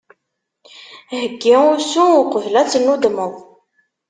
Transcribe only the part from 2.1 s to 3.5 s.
uqbel ad tennudmeḍ.